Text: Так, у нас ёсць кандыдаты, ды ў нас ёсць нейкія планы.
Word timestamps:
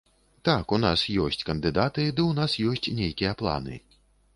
Так, 0.47 0.73
у 0.77 0.79
нас 0.85 1.03
ёсць 1.27 1.45
кандыдаты, 1.51 2.09
ды 2.15 2.21
ў 2.31 2.41
нас 2.43 2.59
ёсць 2.71 2.93
нейкія 3.05 3.41
планы. 3.45 3.83